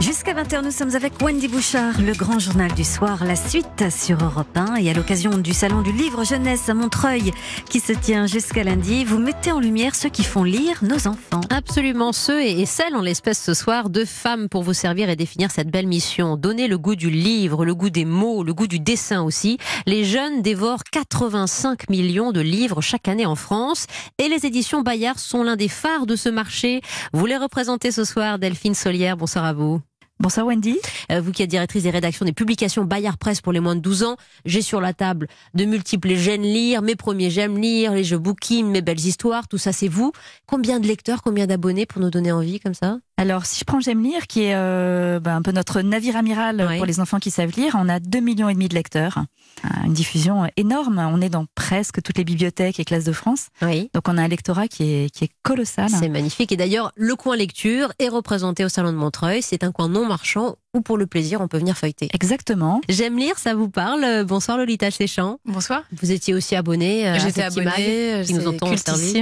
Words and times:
Jusqu'à 0.00 0.34
20h, 0.34 0.62
nous 0.62 0.70
sommes 0.70 0.94
avec 0.94 1.14
Wendy 1.22 1.48
Bouchard, 1.48 2.00
le 2.00 2.12
grand 2.12 2.38
journal 2.38 2.70
du 2.74 2.84
soir, 2.84 3.24
la 3.24 3.34
suite 3.34 3.90
sur 3.90 4.22
Europe 4.22 4.54
1. 4.54 4.76
Et 4.76 4.90
à 4.90 4.92
l'occasion 4.92 5.38
du 5.38 5.54
Salon 5.54 5.80
du 5.80 5.90
Livre 5.90 6.22
Jeunesse 6.22 6.68
à 6.68 6.74
Montreuil, 6.74 7.32
qui 7.70 7.80
se 7.80 7.92
tient 7.92 8.26
jusqu'à 8.26 8.62
lundi, 8.62 9.04
vous 9.04 9.18
mettez 9.18 9.52
en 9.52 9.58
lumière 9.58 9.94
ceux 9.94 10.10
qui 10.10 10.22
font 10.22 10.44
lire 10.44 10.84
nos 10.84 11.08
enfants. 11.08 11.40
Absolument, 11.48 12.12
ceux 12.12 12.42
et 12.42 12.66
celles 12.66 12.94
en 12.94 13.00
l'espèce 13.00 13.42
ce 13.42 13.54
soir, 13.54 13.88
deux 13.88 14.04
femmes 14.04 14.50
pour 14.50 14.62
vous 14.62 14.74
servir 14.74 15.08
et 15.08 15.16
définir 15.16 15.50
cette 15.50 15.70
belle 15.70 15.86
mission. 15.86 16.36
Donner 16.36 16.68
le 16.68 16.76
goût 16.76 16.96
du 16.96 17.08
livre, 17.08 17.64
le 17.64 17.74
goût 17.74 17.90
des 17.90 18.04
mots, 18.04 18.44
le 18.44 18.52
goût 18.52 18.66
du 18.66 18.78
dessin 18.78 19.22
aussi. 19.22 19.56
Les 19.86 20.04
jeunes 20.04 20.42
dévorent 20.42 20.84
85 20.92 21.88
millions 21.88 22.32
de 22.32 22.40
livres 22.40 22.82
chaque 22.82 23.08
année 23.08 23.26
en 23.26 23.34
France. 23.34 23.86
Et 24.18 24.28
les 24.28 24.44
éditions 24.44 24.82
Bayard 24.82 25.18
sont 25.18 25.42
l'un 25.42 25.56
des 25.56 25.68
phares 25.68 26.04
de 26.04 26.16
ce 26.16 26.28
marché. 26.28 26.82
Vous 27.14 27.24
les 27.24 27.38
représentez 27.38 27.90
ce 27.90 28.04
soir, 28.04 28.38
Delphine 28.38 28.74
Solière. 28.74 29.16
Bonsoir 29.16 29.44
à 29.46 29.54
vous. 29.54 29.80
Bonsoir 30.18 30.46
Wendy. 30.46 30.78
Euh, 31.12 31.20
vous 31.20 31.30
qui 31.30 31.42
êtes 31.42 31.50
directrice 31.50 31.82
des 31.82 31.90
rédactions 31.90 32.24
des 32.24 32.32
publications 32.32 32.84
Bayard 32.84 33.18
Presse 33.18 33.42
pour 33.42 33.52
les 33.52 33.60
moins 33.60 33.76
de 33.76 33.80
12 33.80 34.02
ans, 34.02 34.16
j'ai 34.46 34.62
sur 34.62 34.80
la 34.80 34.94
table 34.94 35.28
de 35.52 35.66
multiples 35.66 36.14
j'aime 36.14 36.40
lire, 36.40 36.80
mes 36.80 36.96
premiers 36.96 37.28
j'aime 37.28 37.58
lire, 37.58 37.92
les 37.92 38.02
jeux 38.02 38.18
booking, 38.18 38.66
mes 38.66 38.80
belles 38.80 39.04
histoires, 39.04 39.46
tout 39.46 39.58
ça 39.58 39.72
c'est 39.72 39.88
vous. 39.88 40.12
Combien 40.46 40.80
de 40.80 40.86
lecteurs, 40.86 41.22
combien 41.22 41.46
d'abonnés 41.46 41.84
pour 41.84 42.00
nous 42.00 42.08
donner 42.10 42.32
envie 42.32 42.60
comme 42.60 42.72
ça? 42.72 42.98
Alors, 43.18 43.46
si 43.46 43.58
je 43.60 43.64
prends 43.64 43.80
J'aime 43.80 44.02
lire, 44.02 44.26
qui 44.26 44.42
est 44.42 44.54
euh, 44.54 45.20
ben, 45.20 45.36
un 45.36 45.42
peu 45.42 45.52
notre 45.52 45.80
navire 45.80 46.16
amiral 46.16 46.76
pour 46.76 46.86
les 46.86 47.00
enfants 47.00 47.18
qui 47.18 47.30
savent 47.30 47.52
lire, 47.52 47.76
on 47.78 47.88
a 47.88 48.00
2 48.00 48.20
millions 48.20 48.48
et 48.48 48.54
demi 48.54 48.68
de 48.68 48.74
lecteurs. 48.74 49.24
Euh, 49.64 49.68
une 49.86 49.92
diffusion 49.92 50.48
énorme. 50.56 50.98
On 50.98 51.20
est 51.20 51.28
dans 51.28 51.46
presque 51.54 52.02
toutes 52.02 52.18
les 52.18 52.24
bibliothèques 52.24 52.80
et 52.80 52.84
classes 52.84 53.04
de 53.04 53.12
France. 53.12 53.48
Oui. 53.62 53.90
Donc, 53.94 54.08
on 54.08 54.18
a 54.18 54.22
un 54.22 54.28
lectorat 54.28 54.68
qui 54.68 54.84
est, 54.84 55.10
qui 55.10 55.24
est 55.24 55.30
colossal. 55.42 55.88
C'est 55.88 56.08
magnifique. 56.08 56.52
Et 56.52 56.56
d'ailleurs, 56.56 56.92
le 56.96 57.14
coin 57.14 57.36
lecture 57.36 57.92
est 57.98 58.08
représenté 58.08 58.64
au 58.64 58.68
Salon 58.68 58.92
de 58.92 58.96
Montreuil. 58.96 59.40
C'est 59.40 59.64
un 59.64 59.72
coin 59.72 59.88
non 59.88 60.06
marchand 60.06 60.56
pour 60.82 60.96
le 60.96 61.06
plaisir, 61.06 61.40
on 61.40 61.48
peut 61.48 61.58
venir 61.58 61.76
feuilleter. 61.76 62.08
Exactement. 62.12 62.80
J'aime 62.88 63.18
lire, 63.18 63.38
ça 63.38 63.54
vous 63.54 63.68
parle. 63.68 64.24
Bonsoir 64.24 64.58
Lolita 64.58 64.90
Séchant. 64.90 65.38
Bonsoir. 65.44 65.82
Vous 66.00 66.12
étiez 66.12 66.34
aussi 66.34 66.56
abonnée. 66.56 67.08
Euh, 67.08 67.18
J'étais 67.18 67.42
abonnée. 67.42 68.22
qui 68.24 68.34
nous 68.34 68.48
ont 68.48 68.56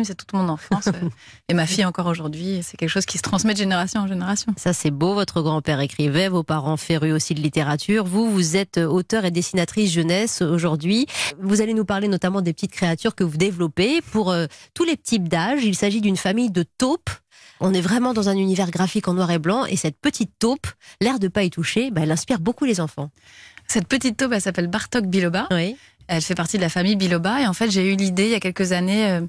C'est 0.05 0.15
toute 0.15 0.33
mon 0.33 0.49
enfance. 0.49 0.89
et 1.49 1.55
ma 1.55 1.67
fille 1.67 1.85
encore 1.85 2.07
aujourd'hui. 2.07 2.61
C'est 2.63 2.77
quelque 2.77 2.89
chose 2.89 3.07
qui 3.07 3.19
se 3.19 3.23
transmet 3.23 3.53
de 3.53 3.59
génération 3.59 4.01
en 4.01 4.07
génération. 4.07 4.53
Ça, 4.57 4.73
c'est 4.73 4.91
beau. 4.91 5.15
Votre 5.15 5.43
grand-père 5.43 5.81
écrivait, 5.81 6.29
vos 6.29 6.43
parents 6.43 6.77
férus 6.77 7.13
aussi 7.13 7.35
de 7.35 7.41
littérature. 7.41 8.05
Vous, 8.05 8.31
vous 8.31 8.57
êtes 8.57 8.79
auteur 8.79 9.25
et 9.25 9.31
dessinatrice 9.31 9.93
jeunesse 9.93 10.43
aujourd'hui. 10.43 11.07
Vous 11.41 11.61
allez 11.61 11.75
nous 11.75 11.85
parler 11.85 12.09
notamment 12.09 12.41
des 12.41 12.53
petites 12.53 12.73
créatures 12.73 13.15
que 13.15 13.25
vous 13.25 13.37
développez 13.37 14.01
pour 14.01 14.31
euh, 14.31 14.47
tous 14.75 14.85
les 14.85 14.97
types 14.97 15.29
d'âge. 15.29 15.65
Il 15.65 15.75
s'agit 15.75 16.01
d'une 16.01 16.17
famille 16.17 16.51
de 16.51 16.65
taupes. 16.79 17.11
On 17.61 17.73
est 17.73 17.81
vraiment 17.81 18.15
dans 18.15 18.29
un 18.29 18.37
univers 18.37 18.71
graphique 18.71 19.09
en 19.09 19.15
noir 19.15 19.31
et 19.31 19.39
blanc. 19.39 19.65
Et 19.67 19.77
cette 19.77 19.99
petite 19.99 20.33
taupe, 20.39 20.67
l'air 21.01 21.19
de 21.19 21.29
pas 21.29 21.43
y 21.43 21.51
toucher, 21.51 21.91
bah, 21.91 22.03
elle 22.03 22.13
inspire 22.13 22.41
beaucoup 22.41 22.65
les 22.65 22.81
enfants. 22.81 23.11
Cette 23.67 23.87
petite 23.87 24.17
taupe, 24.17 24.33
elle 24.33 24.41
s'appelle 24.41 24.67
Bartok 24.67 25.07
Biloba. 25.07 25.47
Oui. 25.51 25.77
Elle 26.07 26.21
fait 26.21 26.35
partie 26.35 26.57
de 26.57 26.63
la 26.63 26.69
famille 26.69 26.97
Biloba. 26.97 27.41
Et 27.41 27.47
en 27.47 27.53
fait, 27.55 27.71
j'ai 27.71 27.93
eu 27.93 27.97
l'idée 27.97 28.25
il 28.25 28.31
y 28.31 28.35
a 28.35 28.41
quelques 28.41 28.73
années. 28.73 29.11
Euh, 29.11 29.21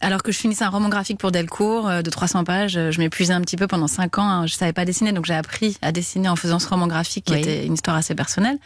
alors 0.00 0.22
que 0.22 0.32
je 0.32 0.38
finissais 0.38 0.64
un 0.64 0.68
roman 0.68 0.88
graphique 0.88 1.18
pour 1.18 1.30
Delcourt 1.30 1.88
euh, 1.88 2.02
de 2.02 2.10
300 2.10 2.42
pages, 2.42 2.72
je 2.72 2.98
m'épuisais 2.98 3.32
un 3.32 3.40
petit 3.40 3.56
peu 3.56 3.68
pendant 3.68 3.86
5 3.86 4.18
ans. 4.18 4.28
Hein. 4.28 4.46
Je 4.46 4.54
savais 4.54 4.72
pas 4.72 4.84
dessiner, 4.84 5.12
donc 5.12 5.26
j'ai 5.26 5.34
appris 5.34 5.78
à 5.80 5.92
dessiner 5.92 6.28
en 6.28 6.36
faisant 6.36 6.58
ce 6.58 6.68
roman 6.68 6.88
graphique 6.88 7.26
qui 7.26 7.34
était 7.34 7.64
une 7.64 7.74
histoire 7.74 7.96
assez 7.96 8.14
personnelle. 8.14 8.58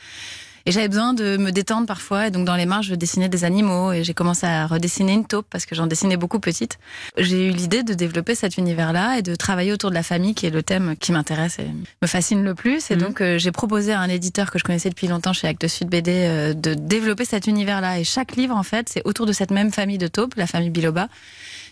Et 0.66 0.72
j'avais 0.72 0.88
besoin 0.88 1.14
de 1.14 1.36
me 1.36 1.52
détendre 1.52 1.86
parfois. 1.86 2.26
Et 2.26 2.30
donc, 2.32 2.44
dans 2.44 2.56
les 2.56 2.66
marges, 2.66 2.88
je 2.88 2.96
dessinais 2.96 3.28
des 3.28 3.44
animaux. 3.44 3.92
Et 3.92 4.02
j'ai 4.02 4.14
commencé 4.14 4.46
à 4.46 4.66
redessiner 4.66 5.12
une 5.12 5.24
taupe 5.24 5.46
parce 5.48 5.64
que 5.64 5.76
j'en 5.76 5.86
dessinais 5.86 6.16
beaucoup 6.16 6.40
petite. 6.40 6.78
J'ai 7.16 7.48
eu 7.48 7.50
l'idée 7.52 7.84
de 7.84 7.94
développer 7.94 8.34
cet 8.34 8.56
univers-là 8.56 9.18
et 9.18 9.22
de 9.22 9.36
travailler 9.36 9.72
autour 9.72 9.90
de 9.90 9.94
la 9.94 10.02
famille, 10.02 10.34
qui 10.34 10.44
est 10.46 10.50
le 10.50 10.64
thème 10.64 10.96
qui 10.96 11.12
m'intéresse 11.12 11.60
et 11.60 11.68
me 12.02 12.08
fascine 12.08 12.42
le 12.42 12.56
plus. 12.56 12.90
Et 12.90 12.96
mhm. 12.96 13.00
donc, 13.00 13.20
euh, 13.20 13.38
j'ai 13.38 13.52
proposé 13.52 13.92
à 13.92 14.00
un 14.00 14.08
éditeur 14.08 14.50
que 14.50 14.58
je 14.58 14.64
connaissais 14.64 14.90
depuis 14.90 15.06
longtemps 15.06 15.32
chez 15.32 15.46
Actes 15.46 15.68
Sud 15.68 15.88
BD 15.88 16.10
euh, 16.12 16.52
de 16.52 16.74
développer 16.74 17.24
cet 17.24 17.46
univers-là. 17.46 18.00
Et 18.00 18.04
chaque 18.04 18.34
livre, 18.34 18.56
en 18.56 18.64
fait, 18.64 18.88
c'est 18.88 19.02
autour 19.04 19.26
de 19.26 19.32
cette 19.32 19.52
même 19.52 19.70
famille 19.70 19.98
de 19.98 20.08
taupes, 20.08 20.34
la 20.34 20.48
famille 20.48 20.70
Biloba. 20.70 21.08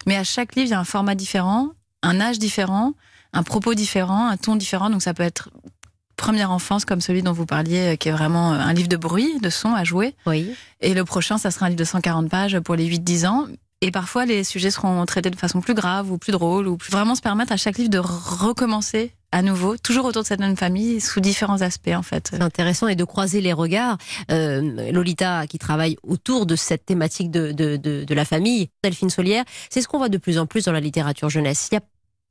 Mais 0.07 0.17
à 0.17 0.23
chaque 0.23 0.55
livre, 0.55 0.69
il 0.69 0.71
y 0.71 0.75
a 0.75 0.81
un 0.81 0.85
format 0.85 1.17
différent, 1.17 1.71
un 2.03 2.21
âge 2.21 2.39
différent, 2.39 2.93
un 3.33 3.43
propos 3.43 3.75
différent, 3.75 4.29
un 4.29 4.37
ton 4.37 4.55
différent. 4.55 4.89
Donc, 4.89 5.03
ça 5.03 5.15
peut 5.15 5.25
être 5.25 5.51
première 6.25 6.51
enfance 6.51 6.87
comme 6.87 7.03
celui 7.03 7.23
dont 7.23 7.33
vous 7.33 7.45
parliez, 7.45 7.93
euh, 7.93 7.97
qui 7.97 8.09
est 8.09 8.13
vraiment 8.13 8.55
euh, 8.55 8.59
un 8.59 8.73
livre 8.73 8.89
de 8.89 8.97
bruit, 8.97 9.39
de 9.41 9.51
son 9.51 9.75
à 9.75 9.85
jouer. 9.85 10.15
Oui. 10.27 10.55
Et 10.81 10.95
le 10.95 11.05
prochain, 11.05 11.37
ça 11.37 11.51
sera 11.51 11.67
un 11.67 11.69
livre 11.69 11.79
de 11.79 11.85
140 11.85 12.31
pages 12.31 12.59
pour 12.61 12.77
les 12.77 12.89
8-10 12.89 13.27
ans. 13.27 13.47
Et 13.83 13.91
parfois, 13.91 14.25
les 14.25 14.43
sujets 14.43 14.71
seront 14.71 15.05
traités 15.05 15.29
de 15.29 15.37
façon 15.37 15.61
plus 15.61 15.75
grave 15.75 16.11
ou 16.11 16.17
plus 16.17 16.33
drôle, 16.33 16.67
ou 16.67 16.79
vraiment 16.89 17.15
se 17.15 17.21
permettre 17.21 17.53
à 17.53 17.59
chaque 17.59 17.77
livre 17.77 17.91
de 17.91 17.99
recommencer 17.99 19.13
à 19.33 19.43
nouveau, 19.43 19.77
toujours 19.77 20.07
autour 20.07 20.23
de 20.23 20.27
cette 20.29 20.39
même 20.39 20.57
famille, 20.57 21.01
sous 21.01 21.21
différents 21.21 21.61
aspects 21.61 21.93
en 21.93 22.03
fait. 22.03 22.29
C'est 22.31 22.41
intéressant 22.41 22.87
et 22.87 22.95
de 22.95 23.03
croiser 23.03 23.41
les 23.41 23.53
regards. 23.53 23.99
Euh, 24.31 24.93
Lolita, 24.93 25.49
qui 25.49 25.59
travaille 25.59 25.97
autour 26.05 26.47
de 26.47 26.55
cette 26.55 26.87
thématique 26.87 27.33
de, 27.33 27.51
de, 27.51 27.77
de, 27.77 28.05
de 28.05 28.15
la 28.15 28.25
famille, 28.25 28.71
Delphine 28.85 29.11
Solière, 29.11 29.45
c'est 29.71 29.83
ce 29.83 29.89
qu'on 29.89 29.99
voit 29.99 30.09
de 30.09 30.19
plus 30.19 30.39
en 30.39 30.47
plus 30.47 30.67
dans 30.67 30.73
la 30.73 30.79
littérature 30.79 31.29
jeunesse. 31.29 31.69
Il 31.73 31.75
y 31.75 31.79
a 31.79 31.81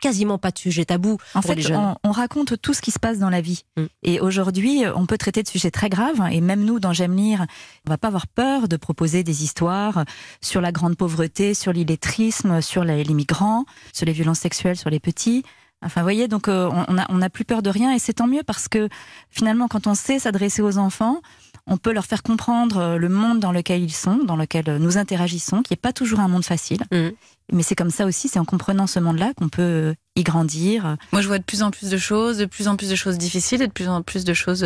quasiment 0.03 0.37
pas 0.37 0.51
de 0.51 0.59
sujet 0.59 0.83
tabou 0.83 1.17
en 1.33 1.39
pour 1.39 1.49
fait, 1.49 1.55
les 1.55 1.61
jeunes. 1.61 1.95
On, 2.03 2.11
raconte 2.11 2.61
tout 2.61 2.73
ce 2.73 2.81
qui 2.81 2.91
se 2.91 2.99
passe 2.99 3.19
dans 3.19 3.29
la 3.29 3.39
vie. 3.39 3.63
Mm. 3.77 3.83
Et 4.03 4.19
aujourd'hui, 4.19 4.83
on 4.95 5.05
peut 5.05 5.17
traiter 5.17 5.41
de 5.41 5.47
sujets 5.47 5.71
très 5.71 5.87
graves. 5.87 6.21
Et 6.29 6.41
même 6.41 6.65
nous, 6.65 6.81
dans 6.81 6.91
J'aime 6.91 7.15
lire, 7.15 7.45
on 7.87 7.89
va 7.89 7.97
pas 7.97 8.09
avoir 8.09 8.27
peur 8.27 8.67
de 8.67 8.75
proposer 8.75 9.23
des 9.23 9.43
histoires 9.43 10.03
sur 10.41 10.59
la 10.59 10.73
grande 10.73 10.97
pauvreté, 10.97 11.53
sur 11.53 11.71
l'illettrisme, 11.71 12.61
sur 12.61 12.83
les, 12.83 13.05
migrants, 13.05 13.63
sur 13.93 14.05
les 14.05 14.11
violences 14.11 14.39
sexuelles, 14.39 14.77
sur 14.77 14.89
les 14.89 14.99
petits. 14.99 15.43
Enfin, 15.81 16.01
vous 16.01 16.05
voyez, 16.05 16.27
donc 16.27 16.49
euh, 16.49 16.69
on 16.87 16.93
n'a 16.93 17.05
on 17.09 17.21
a 17.21 17.29
plus 17.29 17.45
peur 17.45 17.61
de 17.61 17.69
rien 17.69 17.93
et 17.93 17.99
c'est 17.99 18.13
tant 18.13 18.27
mieux 18.27 18.43
parce 18.43 18.67
que 18.67 18.89
finalement, 19.29 19.67
quand 19.69 19.87
on 19.87 19.95
sait 19.95 20.19
s'adresser 20.19 20.61
aux 20.61 20.77
enfants, 20.77 21.21
on 21.67 21.77
peut 21.77 21.93
leur 21.93 22.05
faire 22.05 22.23
comprendre 22.23 22.77
euh, 22.77 22.97
le 22.97 23.09
monde 23.09 23.39
dans 23.39 23.51
lequel 23.51 23.81
ils 23.81 23.93
sont, 23.93 24.17
dans 24.17 24.35
lequel 24.35 24.69
euh, 24.69 24.79
nous 24.79 24.97
interagissons, 24.97 25.61
qui 25.61 25.73
n'est 25.73 25.77
pas 25.77 25.93
toujours 25.93 26.19
un 26.19 26.27
monde 26.27 26.43
facile. 26.43 26.81
Mm. 26.91 27.09
Mais 27.51 27.63
c'est 27.63 27.75
comme 27.75 27.89
ça 27.89 28.05
aussi, 28.05 28.27
c'est 28.27 28.39
en 28.39 28.45
comprenant 28.45 28.87
ce 28.87 28.99
monde-là 28.99 29.33
qu'on 29.37 29.49
peut 29.49 29.61
euh, 29.61 29.93
y 30.15 30.23
grandir. 30.23 30.97
Moi, 31.11 31.21
je 31.21 31.27
vois 31.27 31.39
de 31.39 31.43
plus 31.43 31.63
en 31.63 31.71
plus 31.71 31.89
de 31.89 31.97
choses, 31.97 32.37
de 32.37 32.45
plus 32.45 32.67
en 32.67 32.75
plus 32.75 32.89
de 32.89 32.95
choses 32.95 33.17
difficiles 33.17 33.61
et 33.61 33.67
de 33.67 33.71
plus 33.71 33.87
en 33.87 34.01
plus 34.01 34.23
de 34.23 34.33
choses 34.33 34.65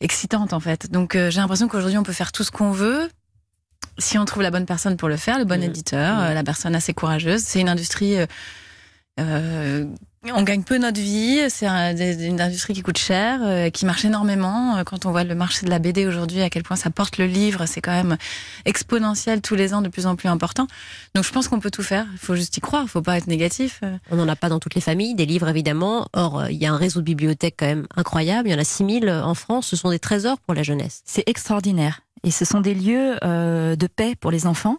excitantes, 0.00 0.52
en 0.52 0.60
fait. 0.60 0.90
Donc, 0.90 1.12
j'ai 1.14 1.40
l'impression 1.40 1.68
qu'aujourd'hui, 1.68 1.98
on 1.98 2.02
peut 2.02 2.12
faire 2.12 2.32
tout 2.32 2.44
ce 2.44 2.50
qu'on 2.50 2.72
veut. 2.72 3.08
Si 3.98 4.18
on 4.18 4.24
trouve 4.24 4.42
la 4.42 4.50
bonne 4.50 4.66
personne 4.66 4.96
pour 4.96 5.08
le 5.08 5.16
faire, 5.16 5.38
le 5.38 5.44
bon 5.44 5.60
mm. 5.60 5.64
éditeur, 5.64 6.16
mm. 6.16 6.34
la 6.34 6.44
personne 6.44 6.74
assez 6.74 6.94
courageuse, 6.94 7.42
c'est 7.42 7.60
une 7.60 7.68
industrie 7.68 8.16
euh, 9.18 9.86
on 10.34 10.42
gagne 10.42 10.62
peu 10.62 10.78
notre 10.78 11.00
vie, 11.00 11.40
c'est 11.48 11.66
une 11.66 12.40
industrie 12.40 12.74
qui 12.74 12.82
coûte 12.82 12.98
cher, 12.98 13.40
euh, 13.42 13.70
qui 13.70 13.86
marche 13.86 14.04
énormément. 14.04 14.82
Quand 14.84 15.06
on 15.06 15.10
voit 15.10 15.24
le 15.24 15.34
marché 15.34 15.66
de 15.66 15.70
la 15.70 15.78
BD 15.78 16.06
aujourd'hui, 16.06 16.42
à 16.42 16.50
quel 16.50 16.62
point 16.62 16.76
ça 16.76 16.90
porte 16.90 17.18
le 17.18 17.26
livre, 17.26 17.66
c'est 17.66 17.80
quand 17.80 17.92
même 17.92 18.16
exponentiel 18.64 19.40
tous 19.40 19.54
les 19.54 19.74
ans, 19.74 19.82
de 19.82 19.88
plus 19.88 20.06
en 20.06 20.16
plus 20.16 20.28
important. 20.28 20.66
Donc 21.14 21.24
je 21.24 21.32
pense 21.32 21.48
qu'on 21.48 21.60
peut 21.60 21.70
tout 21.70 21.82
faire. 21.82 22.06
Il 22.12 22.18
faut 22.18 22.34
juste 22.34 22.56
y 22.56 22.60
croire, 22.60 22.82
il 22.82 22.88
faut 22.88 23.02
pas 23.02 23.16
être 23.16 23.26
négatif. 23.26 23.80
On 24.10 24.16
n'en 24.16 24.28
a 24.28 24.36
pas 24.36 24.48
dans 24.48 24.58
toutes 24.58 24.74
les 24.74 24.80
familles, 24.80 25.14
des 25.14 25.26
livres 25.26 25.48
évidemment. 25.48 26.08
Or, 26.12 26.40
euh, 26.40 26.50
il 26.50 26.56
y 26.56 26.66
a 26.66 26.72
un 26.72 26.76
réseau 26.76 27.00
de 27.00 27.04
bibliothèques 27.04 27.56
quand 27.58 27.66
même 27.66 27.86
incroyable. 27.96 28.48
Il 28.48 28.52
y 28.52 28.54
en 28.54 28.58
a 28.60 28.64
6000 28.64 29.08
en 29.10 29.34
France. 29.34 29.66
Ce 29.66 29.76
sont 29.76 29.90
des 29.90 29.98
trésors 29.98 30.38
pour 30.40 30.54
la 30.54 30.62
jeunesse. 30.62 31.02
C'est 31.04 31.28
extraordinaire. 31.28 32.00
Et 32.24 32.30
ce 32.30 32.44
sont 32.44 32.60
des 32.60 32.74
lieux 32.74 33.16
de 33.22 33.86
paix 33.86 34.14
pour 34.18 34.30
les 34.30 34.46
enfants 34.46 34.78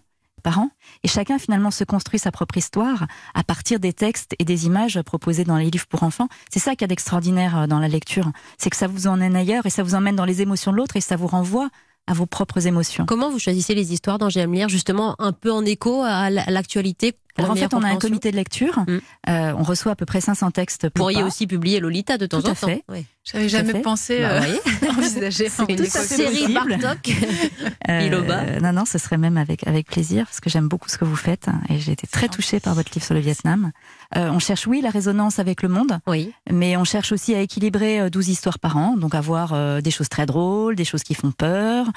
Et 1.04 1.08
chacun 1.08 1.40
finalement 1.40 1.72
se 1.72 1.84
construit 1.84 2.20
sa 2.20 2.32
propre 2.32 2.58
histoire 2.58 3.06
à 3.34 3.44
partir 3.44 3.80
des 3.80 3.94
textes 3.94 4.34
et 4.40 4.46
des 4.46 4.66
images 4.66 5.02
proposées 5.02 5.44
dans 5.44 5.58
les 5.58 5.70
livres 5.70 5.88
pour 5.88 6.04
enfants. 6.04 6.28
C'est 6.52 6.60
ça 6.60 6.76
qui 6.76 6.84
a 6.84 6.88
d'extraordinaire 6.88 7.58
euh, 7.58 7.68
dans 7.68 7.80
la 7.80 7.88
lecture, 7.88 8.32
c'est 8.58 8.70
que 8.70 8.78
ça 8.78 8.88
vous 8.88 9.08
emmène 9.08 9.36
ailleurs 9.36 9.66
et 9.66 9.70
ça 9.70 9.84
vous 9.84 9.96
emmène 9.96 10.16
dans 10.16 10.26
les 10.26 10.42
émotions 10.42 10.72
de 10.72 10.78
l'autre 10.78 10.96
et 10.96 11.02
ça 11.02 11.16
vous 11.16 11.28
renvoie 11.28 11.70
à 12.08 12.14
vos 12.14 12.26
propres 12.26 12.66
émotions. 12.66 13.06
Comment 13.06 13.30
vous 13.30 13.40
choisissez 13.40 13.76
les 13.76 13.92
histoires 13.92 14.18
dans 14.18 14.30
J'aime 14.30 14.54
lire, 14.54 14.70
justement 14.70 15.16
un 15.20 15.34
peu 15.34 15.52
en 15.52 15.66
écho 15.66 16.04
à 16.04 16.30
l'actualité 16.30 17.14
alors 17.38 17.52
en 17.52 17.56
fait, 17.56 17.74
on 17.74 17.84
a 17.84 17.88
un 17.88 17.98
comité 17.98 18.32
de 18.32 18.36
lecture. 18.36 18.80
Mm. 18.80 19.00
Euh, 19.30 19.54
on 19.58 19.64
reçoit 19.64 19.92
à 19.92 19.96
peu 19.96 20.06
près 20.06 20.22
500 20.22 20.52
textes. 20.52 20.86
Vous 20.86 20.92
pourriez 20.92 21.24
aussi 21.24 21.48
publier 21.48 21.80
Lolita 21.80 22.18
de 22.18 22.26
temps 22.26 22.42
Tout 22.42 22.50
en 22.50 22.56
fait. 22.56 22.84
temps. 22.88 22.96
J'avais 23.30 23.50
jamais 23.50 23.82
pensé 23.82 24.22
bah, 24.22 24.42
euh, 24.42 24.90
envisager 24.90 25.50
une 25.68 25.86
série 25.86 26.54
Bartok, 26.54 27.10
euh, 27.90 28.60
non, 28.62 28.72
non, 28.72 28.86
ce 28.86 28.98
serait 28.98 29.18
même 29.18 29.36
avec 29.36 29.68
avec 29.68 29.88
plaisir 29.88 30.26
parce 30.26 30.40
que 30.40 30.50
j'aime 30.50 30.70
beaucoup 30.70 30.88
ce 30.88 30.98
que 30.98 31.04
vous 31.04 31.18
faites 31.18 31.48
et 31.68 31.78
j'ai 31.78 31.92
été 31.92 32.08
très 32.08 32.30
touchée 32.30 32.62
par 32.62 32.74
votre 32.74 32.90
livre 32.94 33.06
sur 33.06 33.16
le 33.16 33.20
Vietnam. 33.20 33.72
Euh, 34.16 34.30
on 34.32 34.40
cherche, 34.40 34.66
oui, 34.66 34.80
la 34.80 34.92
résonance 34.92 35.40
avec 35.40 35.62
le 35.62 35.68
monde, 35.68 36.00
oui. 36.08 36.32
mais 36.50 36.78
on 36.78 36.86
cherche 36.86 37.12
aussi 37.12 37.36
à 37.36 37.42
équilibrer 37.42 38.10
12 38.10 38.30
histoires 38.30 38.60
par 38.60 38.78
an, 38.78 38.96
donc 38.96 39.14
avoir 39.14 39.82
des 39.82 39.92
choses 39.92 40.08
très 40.08 40.26
drôles, 40.26 40.78
des 40.78 40.86
choses 40.86 41.04
qui 41.04 41.14
font 41.14 41.32
peur. 41.32 41.88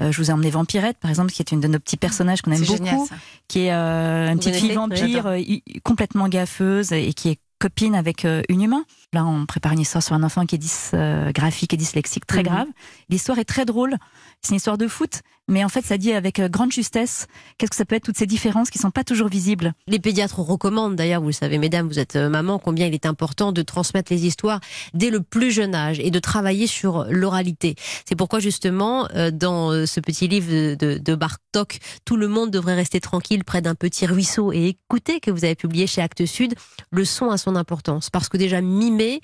je 0.00 0.16
vous 0.16 0.30
ai 0.30 0.32
emmené 0.32 0.50
Vampirette, 0.50 0.98
par 0.98 1.10
exemple, 1.10 1.30
qui 1.30 1.40
est 1.40 1.52
une 1.52 1.60
de 1.60 1.68
nos 1.68 1.78
petits 1.78 1.96
personnages 1.96 2.42
qu'on 2.42 2.50
aime 2.50 2.64
beaucoup, 2.64 3.08
qui 3.46 3.60
est 3.60 3.70
une 3.70 4.38
petite 4.38 4.56
fille 4.56 4.74
vampire 4.94 5.36
complètement 5.82 6.28
gaffeuse 6.28 6.92
et 6.92 7.12
qui 7.12 7.30
est 7.30 7.38
copine 7.60 7.94
avec 7.94 8.24
euh, 8.24 8.42
une 8.48 8.62
humain. 8.62 8.84
Là, 9.12 9.24
on 9.24 9.46
prépare 9.46 9.72
une 9.72 9.80
histoire 9.80 10.02
sur 10.02 10.14
un 10.14 10.22
enfant 10.24 10.46
qui 10.46 10.56
est 10.56 10.58
dysgraphique 10.58 11.72
euh, 11.72 11.76
et 11.76 11.76
dyslexique 11.76 12.26
très 12.26 12.38
mhm. 12.38 12.44
grave. 12.44 12.68
L'histoire 13.08 13.38
est 13.38 13.44
très 13.44 13.64
drôle. 13.64 13.96
C'est 14.40 14.50
une 14.50 14.56
histoire 14.56 14.78
de 14.78 14.88
foot, 14.88 15.20
mais 15.50 15.64
en 15.64 15.68
fait, 15.68 15.84
ça 15.84 15.98
dit 15.98 16.12
avec 16.12 16.40
grande 16.40 16.72
justesse 16.72 17.26
qu'est-ce 17.58 17.70
que 17.70 17.76
ça 17.76 17.84
peut 17.84 17.96
être 17.96 18.04
toutes 18.04 18.16
ces 18.16 18.26
différences 18.26 18.70
qui 18.70 18.78
sont 18.78 18.90
pas 18.90 19.04
toujours 19.04 19.28
visibles. 19.28 19.74
Les 19.86 19.98
pédiatres 19.98 20.38
recommandent 20.38 20.96
d'ailleurs, 20.96 21.20
vous 21.20 21.28
le 21.28 21.32
savez, 21.32 21.58
mesdames, 21.58 21.86
vous 21.86 21.98
êtes 21.98 22.16
maman, 22.16 22.58
combien 22.58 22.86
il 22.86 22.94
est 22.94 23.04
important 23.04 23.52
de 23.52 23.62
transmettre 23.62 24.12
les 24.12 24.24
histoires 24.26 24.60
dès 24.94 25.10
le 25.10 25.20
plus 25.20 25.50
jeune 25.50 25.74
âge 25.74 26.00
et 26.00 26.10
de 26.10 26.18
travailler 26.18 26.66
sur 26.66 27.04
l'oralité. 27.10 27.74
C'est 28.08 28.16
pourquoi 28.16 28.38
justement, 28.38 29.08
dans 29.32 29.86
ce 29.86 30.00
petit 30.00 30.28
livre 30.28 30.76
de, 30.76 30.98
de 30.98 31.14
Bartok, 31.14 31.78
tout 32.04 32.16
le 32.16 32.28
monde 32.28 32.50
devrait 32.50 32.76
rester 32.76 33.00
tranquille 33.00 33.44
près 33.44 33.60
d'un 33.60 33.74
petit 33.74 34.06
ruisseau 34.06 34.52
et 34.52 34.68
écouter 34.68 35.20
que 35.20 35.30
vous 35.30 35.44
avez 35.44 35.56
publié 35.56 35.86
chez 35.86 36.00
Actes 36.00 36.26
Sud. 36.26 36.54
Le 36.90 37.04
son 37.04 37.30
a 37.30 37.38
son 37.38 37.56
importance 37.56 38.08
parce 38.08 38.28
que 38.28 38.36
déjà 38.36 38.60
mimer, 38.60 39.20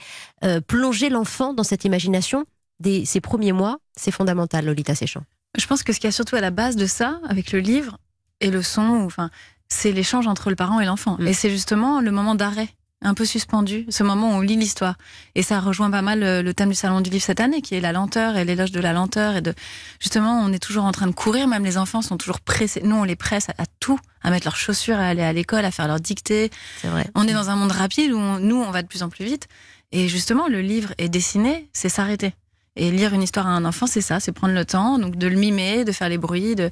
plonger 0.67 1.09
l'enfant 1.09 1.55
dans 1.55 1.65
cette 1.65 1.85
imagination 1.85 2.45
dès 2.81 3.05
ses 3.05 3.21
premiers 3.21 3.53
mois, 3.53 3.79
c'est 3.97 4.11
fondamental, 4.11 4.67
Lolita 4.67 4.95
Séchant. 4.95 5.23
Je 5.57 5.67
pense 5.67 5.83
que 5.83 5.93
ce 5.93 5.99
qu'il 5.99 6.09
y 6.09 6.13
a 6.13 6.13
surtout 6.13 6.37
à 6.37 6.41
la 6.41 6.51
base 6.51 6.77
de 6.77 6.87
ça, 6.87 7.21
avec 7.29 7.53
le 7.53 7.61
livre 7.61 7.99
et 8.41 8.51
le 8.51 8.63
son, 8.63 9.05
enfin, 9.05 9.31
c'est 9.69 9.93
l'échange 9.93 10.27
entre 10.27 10.51
le 10.51 10.57
parent 10.57 10.81
et 10.81 10.85
l'enfant. 10.85 11.17
Mm. 11.19 11.27
Et 11.27 11.33
c'est 11.33 11.51
justement 11.51 12.01
le 12.01 12.11
moment 12.11 12.35
d'arrêt, 12.35 12.69
un 13.03 13.15
peu 13.15 13.25
suspendu, 13.25 13.87
ce 13.89 14.03
moment 14.03 14.31
où 14.31 14.33
on 14.35 14.41
lit 14.41 14.57
l'histoire. 14.57 14.97
Et 15.35 15.43
ça 15.43 15.61
rejoint 15.61 15.91
pas 15.91 16.03
mal 16.03 16.21
le, 16.21 16.55
thème 16.55 16.71
du 16.71 16.75
salon 16.75 17.01
du 17.01 17.11
livre 17.11 17.25
cette 17.25 17.41
année, 17.41 17.63
qui 17.63 17.75
est 17.75 17.81
la 17.81 17.93
lenteur 17.93 18.37
et 18.37 18.45
l'éloge 18.45 18.73
de 18.73 18.81
la 18.81 18.93
lenteur. 18.93 19.37
Et 19.37 19.41
de 19.41 19.55
justement, 20.01 20.41
on 20.41 20.53
est 20.53 20.59
toujours 20.59 20.85
en 20.85 20.93
train 20.93 21.07
de 21.07 21.15
courir, 21.15 21.49
même 21.49 21.65
les 21.65 21.79
enfants 21.79 22.03
sont 22.03 22.17
toujours 22.17 22.41
pressés. 22.41 22.83
Nous, 22.85 22.97
on 22.97 23.05
les 23.05 23.17
presse 23.17 23.49
à, 23.59 23.67
tout, 23.81 23.99
à 24.23 24.31
mettre 24.31 24.47
leurs 24.47 24.57
chaussures, 24.57 24.97
à 24.97 25.07
aller 25.07 25.23
à 25.23 25.33
l'école, 25.33 25.65
à 25.65 25.71
faire 25.71 25.89
leur 25.89 26.01
dictée. 26.01 26.51
C'est 26.81 26.89
vrai. 26.89 27.07
On 27.15 27.27
est 27.27 27.35
dans 27.35 27.51
un 27.51 27.57
monde 27.57 27.73
rapide 27.73 28.13
où 28.13 28.19
nous, 28.19 28.57
on 28.57 28.71
va 28.71 28.83
de 28.83 28.89
plus 28.89 29.03
en 29.03 29.09
plus 29.09 29.25
vite. 29.25 29.49
Et 29.93 30.09
justement, 30.09 30.49
le 30.49 30.61
livre 30.61 30.93
est 30.99 31.09
dessiné, 31.09 31.69
c'est 31.73 31.89
s'arrêter. 31.89 32.35
Et 32.77 32.91
lire 32.91 33.15
une 33.15 33.23
histoire 33.23 33.47
à 33.47 33.51
un 33.51 33.65
enfant, 33.65 33.87
c'est 33.87 34.01
ça, 34.01 34.21
c'est 34.21 34.33
prendre 34.33 34.55
le 34.55 34.65
temps, 34.65 34.99
donc 34.99 35.17
de 35.17 35.27
le 35.27 35.37
mimer, 35.37 35.85
de 35.85 35.93
faire 35.93 36.09
les 36.09 36.19
bruits. 36.19 36.55
De... 36.55 36.71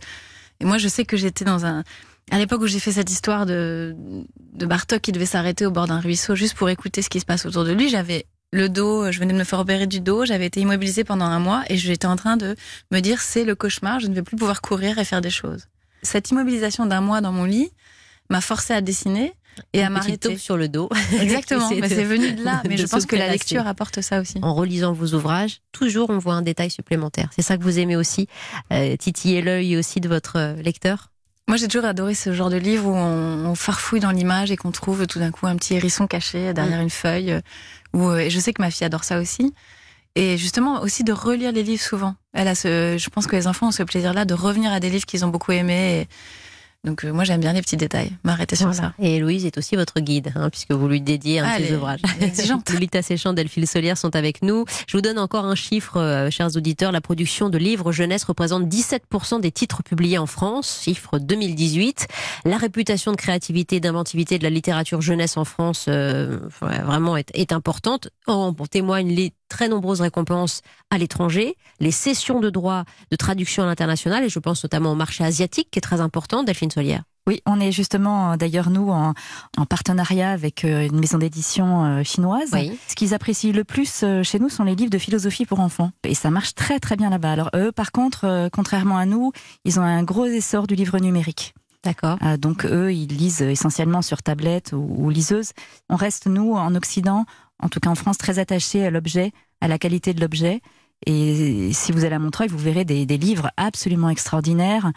Et 0.61 0.65
moi, 0.65 0.79
je 0.79 0.89
sais 0.89 1.05
que 1.05 1.17
j'étais 1.17 1.45
dans 1.45 1.65
un. 1.65 1.83
À 2.31 2.39
l'époque 2.39 2.63
où 2.63 2.67
j'ai 2.67 2.79
fait 2.79 2.93
cette 2.93 3.11
histoire 3.11 3.47
de, 3.47 3.95
de 4.53 4.67
Bartok 4.67 5.01
qui 5.01 5.13
devait 5.13 5.27
s'arrêter 5.27 5.67
au 5.67 5.71
bord 5.71 5.87
d'un 5.87 6.01
ruisseau 6.01 6.35
juste 6.35 6.55
pour 6.55 6.71
écouter 6.71 7.03
ce 7.03 7.11
qui 7.11 7.21
se 7.21 7.27
passe 7.27 7.45
autour 7.45 7.65
de 7.65 7.73
lui, 7.73 7.89
j'avais 7.89 8.27
le 8.55 8.69
dos, 8.69 9.11
je 9.11 9.19
venais 9.19 9.33
de 9.33 9.39
me 9.39 9.45
faire 9.45 9.59
opérer 9.59 9.87
du 9.87 10.01
dos, 10.01 10.25
j'avais 10.25 10.47
été 10.47 10.61
immobilisée 10.61 11.05
pendant 11.05 11.25
un 11.25 11.41
mois 11.41 11.65
et 11.69 11.77
j'étais 11.77 12.07
en 12.07 12.17
train 12.17 12.37
de 12.37 12.57
me 12.93 13.01
dire 13.01 13.21
c'est 13.21 13.45
le 13.45 13.55
cauchemar, 13.55 14.01
je 14.01 14.07
ne 14.07 14.15
vais 14.15 14.23
plus 14.23 14.37
pouvoir 14.37 14.63
courir 14.63 14.99
et 14.99 15.05
faire 15.05 15.21
des 15.21 15.31
choses. 15.31 15.67
Cette 16.03 16.31
immobilisation 16.31 16.87
d'un 16.87 17.01
mois 17.01 17.21
dans 17.21 17.33
mon 17.33 17.45
lit 17.45 17.73
m'a 18.31 18.41
forcé 18.41 18.73
à 18.73 18.81
dessiner 18.81 19.35
et 19.73 19.83
à 19.83 19.91
m'arrêter 19.91 20.37
sur 20.37 20.57
le 20.57 20.69
dos. 20.69 20.89
Exactement, 21.21 21.69
c'est 21.69 22.05
venu 22.05 22.33
de 22.33 22.45
là. 22.45 22.63
Mais 22.69 22.77
je 22.77 22.87
pense 22.87 23.07
que 23.07 23.17
la 23.17 23.29
lecture 23.29 23.67
apporte 23.67 24.01
ça 24.01 24.21
aussi. 24.21 24.39
En 24.43 24.55
relisant 24.55 24.93
vos 24.93 25.15
ouvrages, 25.15 25.61
toujours 25.73 26.11
on 26.11 26.19
voit 26.19 26.35
un 26.35 26.43
détail 26.43 26.71
supplémentaire. 26.71 27.31
C'est 27.35 27.43
ça 27.43 27.57
que 27.57 27.63
vous 27.63 27.79
aimez 27.79 27.97
aussi, 27.97 28.29
euh, 28.73 28.97
titiller 28.97 29.43
l'œil 29.43 29.77
aussi 29.77 30.01
de 30.01 30.09
votre 30.09 30.37
euh, 30.37 30.55
lecteur? 30.63 31.11
Moi, 31.47 31.59
j'ai 31.59 31.69
toujours 31.69 31.85
adoré 31.85 32.15
ce 32.15 32.33
genre 32.33 32.49
de 32.49 32.57
livre 32.57 32.87
où 32.87 32.95
on, 32.95 33.55
farfouille 33.55 34.01
dans 34.01 34.11
l'image 34.11 34.51
et 34.51 34.57
qu'on 34.57 34.73
trouve 34.73 35.07
tout 35.07 35.19
d'un 35.19 35.31
coup 35.31 35.47
un 35.47 35.57
petit 35.57 35.75
hérisson 35.75 36.07
caché 36.07 36.55
derrière 36.55 36.79
mm. 36.79 36.83
une 36.83 36.91
feuille. 36.91 37.41
Où, 37.93 38.13
et 38.15 38.31
je 38.31 38.39
sais 38.41 38.55
que 38.55 38.63
ma 38.63 38.71
fille 38.71 38.87
adore 38.87 39.05
ça 39.05 39.21
aussi. 39.21 39.53
Et 40.17 40.39
justement 40.39 40.81
aussi 40.81 41.03
de 41.03 41.13
relire 41.13 41.53
les 41.53 41.63
livres 41.63 41.83
souvent. 41.83 42.15
Elle 42.33 42.49
a 42.49 42.55
ce, 42.55 42.97
je 42.99 43.11
pense 43.11 43.27
que 43.27 43.35
les 43.35 43.47
enfants 43.47 43.69
ont 43.69 43.73
ce 43.73 43.83
plaisir-là 43.83 44.25
de 44.25 44.35
revenir 44.35 44.73
à 44.73 44.81
des 44.81 44.89
livres 44.89 45.07
qu'ils 45.07 45.25
ont 45.25 45.29
beaucoup 45.29 45.53
aimés. 45.53 46.03
Et, 46.03 46.09
donc 46.85 47.05
euh, 47.05 47.13
moi 47.13 47.25
j'aime 47.25 47.41
bien 47.41 47.53
les 47.53 47.63
petits 47.63 47.77
détails, 47.77 48.13
m'arrêter 48.25 48.57
sur 48.57 48.73
ça. 48.75 48.93
Et 48.99 49.19
Louise 49.19 49.47
est 49.47 49.57
aussi 49.57 49.75
votre 49.75 50.01
guide, 50.01 50.33
hein, 50.37 50.51
puisque 50.51 50.73
vous 50.73 50.87
lui 50.87 51.01
dédiez 51.01 51.41
un 51.41 51.57
petit 51.57 51.75
ouvrage. 51.75 52.01
Lolita 52.73 53.03
Séchant, 53.03 53.33
Delphine 53.33 53.67
Solière 53.67 53.97
sont 53.97 54.15
avec 54.15 54.43
nous. 54.43 54.65
Je 54.87 54.97
vous 54.97 55.01
donne 55.01 55.19
encore 55.19 55.47
un 55.47 55.55
chiffre, 55.55 55.99
euh, 55.99 56.31
chers 56.31 56.57
auditeurs. 56.57 56.93
La 56.93 57.01
production 57.01 57.49
de 57.49 57.59
livres 57.59 57.91
jeunesse 57.93 58.25
représente 58.25 58.65
17% 58.65 59.41
des 59.41 59.51
titres 59.51 59.83
publiés 59.83 60.19
en 60.19 60.27
France, 60.27 60.83
chiffre 60.85 61.19
2018. 61.19 62.07
La 62.45 62.59
réputation 62.59 63.13
de 63.13 63.17
créativité 63.17 63.77
et 63.77 63.81
d'inventivité 63.81 64.39
de 64.39 64.45
la 64.45 64.51
littérature 64.51 65.01
jeunesse 65.01 65.37
en 65.37 65.45
France 65.45 65.87
euh, 65.89 66.39
vraiment 66.61 67.17
est, 67.17 67.31
est 67.35 67.53
importante. 67.53 68.09
En 68.27 68.53
témoignent 68.53 69.15
les 69.15 69.33
très 69.49 69.69
nombreuses 69.69 70.01
récompenses 70.01 70.63
à 70.91 70.99
l'étranger, 70.99 71.57
les 71.81 71.91
sessions 71.91 72.41
de 72.41 72.51
droit 72.51 72.85
de 73.11 73.17
traduction 73.17 73.63
à 73.63 73.67
l'international, 73.67 74.25
et 74.25 74.29
je 74.29 74.39
pense 74.39 74.63
notamment 74.63 74.93
au 74.93 74.97
marché 74.97 75.25
asiatique 75.25 75.69
qui 75.71 75.79
est 75.79 75.83
très 75.83 76.01
important, 76.01 76.43
Delphine 76.43 76.71
Solière. 76.71 77.03
Oui, 77.27 77.41
on 77.47 77.59
est 77.59 77.73
justement 77.73 78.33
euh, 78.33 78.37
d'ailleurs 78.37 78.69
nous 78.69 78.91
en, 78.91 79.15
partenariat 79.67 80.31
avec 80.31 80.65
euh, 80.65 80.87
une 80.87 81.01
maison 81.01 81.17
d'édition 81.17 81.85
euh, 81.85 82.03
chinoise. 82.03 82.51
Ce 82.89 82.95
qu'ils 82.95 83.15
apprécient 83.15 83.53
le 83.53 83.65
plus 83.65 84.05
chez 84.23 84.39
nous 84.39 84.51
sont 84.51 84.65
les 84.65 84.75
livres 84.75 84.91
de 84.91 84.99
philosophie 84.99 85.47
pour 85.47 85.61
enfants. 85.61 85.91
Et 86.05 86.15
ça 86.15 86.31
marche 86.31 86.55
très 86.55 86.79
très 86.81 86.97
bien 86.97 87.09
là-bas. 87.09 87.33
Alors 87.33 87.51
eux, 87.55 87.73
par 87.73 87.93
contre, 87.93 88.49
contrairement 88.53 88.99
à 88.99 89.07
nous, 89.07 89.33
ils 89.65 89.81
ont 89.81 89.83
un 89.83 90.03
gros 90.03 90.27
essor 90.27 90.67
du 90.67 90.75
livre 90.75 90.99
numérique. 90.99 91.55
D'accord. 91.83 92.17
donc 92.39 92.65
eux, 92.65 92.95
ils 92.95 93.09
lisent 93.09 93.43
essentiellement 93.43 94.01
sur 94.01 94.23
tablette 94.23 94.73
ou, 94.73 94.95
ou 94.97 95.11
liseuse. 95.11 95.53
On 95.91 95.97
reste, 95.97 96.27
nous, 96.27 96.55
en 96.55 96.75
Occident, 96.75 97.27
en 97.63 97.69
tout 97.69 97.81
cas 97.81 97.91
en 97.91 97.95
France, 97.95 98.19
très 98.19 98.39
attachés 98.39 98.85
à 98.85 98.91
l'objet, 98.91 99.33
à 99.61 99.69
la 99.69 99.79
qualité 99.79 100.15
de 100.15 100.21
l'objet. 100.21 100.61
Et 101.07 101.73
si 101.73 101.93
vous 101.93 102.05
allez 102.05 102.15
à 102.15 102.19
Montreuil, 102.19 102.49
vous 102.49 102.59
verrez 102.59 102.85
des, 102.85 103.05
livres 103.19 103.51
absolument 103.57 104.09
extraordinaires 104.09 104.93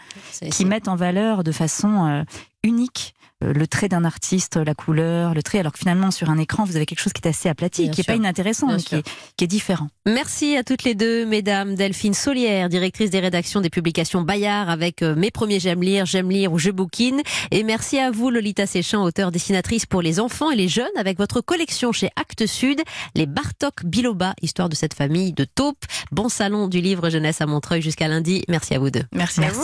qui 0.52 0.64
mettent 0.64 0.88
en 0.88 0.96
valeur 0.96 1.44
de 1.44 1.52
façon 1.52 2.06
euh, 2.06 2.22
unique 2.62 3.14
le 3.40 3.66
trait 3.66 3.88
d'un 3.88 4.04
artiste, 4.04 4.56
la 4.56 4.74
couleur, 4.74 5.34
le 5.34 5.42
trait, 5.42 5.60
alors 5.60 5.72
que 5.72 5.78
finalement 5.78 6.10
sur 6.10 6.30
un 6.30 6.38
écran 6.38 6.64
vous 6.64 6.76
avez 6.76 6.86
quelque 6.86 7.00
chose 7.00 7.12
qui 7.12 7.22
est 7.24 7.28
assez 7.28 7.48
aplati, 7.48 7.90
qui 7.90 8.00
n'est 8.00 8.04
pas 8.04 8.16
inintéressant, 8.16 8.68
mais 8.68 8.82
qui 8.82 8.96
est, 9.44 9.46
différent. 9.46 9.88
Merci 10.04 10.56
à 10.56 10.64
toutes 10.64 10.84
les 10.84 10.94
deux, 10.94 11.24
mesdames. 11.24 11.74
Delphine 11.74 12.12
Solière, 12.12 12.68
directrice 12.68 13.10
des 13.10 13.20
rédactions 13.20 13.60
des 13.60 13.70
publications 13.70 14.20
Bayard 14.20 14.68
avec 14.68 15.02
euh, 15.02 15.14
Mes 15.14 15.30
premiers 15.30 15.58
J'aime 15.58 15.82
lire, 15.82 16.04
J'aime 16.04 16.30
lire 16.30 16.52
ou 16.52 16.58
Je 16.58 16.70
bouquine. 16.70 17.22
Et 17.50 17.62
merci 17.62 17.98
à 17.98 18.10
vous, 18.10 18.28
Lolita 18.28 18.66
Séchant, 18.66 19.04
auteur 19.04 19.30
dessinatrice 19.30 19.86
pour 19.86 20.02
les 20.02 20.20
enfants 20.20 20.50
et 20.50 20.56
les 20.56 20.68
jeunes, 20.68 20.86
avec 20.96 21.16
votre 21.16 21.40
collection 21.40 21.92
chez 21.92 22.10
Actes 22.16 22.46
Sud, 22.46 22.82
les 23.14 23.26
Bartok 23.26 23.84
Biloba, 23.84 24.34
histoire 24.42 24.68
de 24.68 24.74
cette 24.74 24.94
famille 24.94 25.32
de 25.32 25.44
taupes. 25.44 25.84
Bon 26.12 26.28
salon 26.28 26.68
du 26.68 26.80
livre 26.80 27.08
jeunesse 27.08 27.40
à 27.40 27.46
Montreuil 27.46 27.80
jusqu'à 27.80 28.08
lundi. 28.08 28.44
Merci 28.48 28.74
à 28.74 28.78
vous 28.78 28.90
deux. 28.90 29.04
Merci. 29.14 29.40
à 29.42 29.48
vous. 29.48 29.56